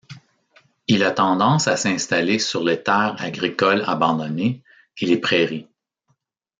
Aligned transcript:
Il 0.87 1.03
a 1.03 1.11
tendance 1.11 1.67
à 1.67 1.77
s'installer 1.77 2.39
sur 2.39 2.63
les 2.63 2.81
terres 2.81 3.15
agricoles 3.19 3.83
abandonnées 3.85 4.63
et 4.97 5.05
les 5.05 5.19
prairies. 5.19 5.67